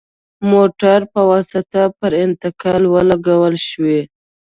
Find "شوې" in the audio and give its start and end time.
3.67-3.99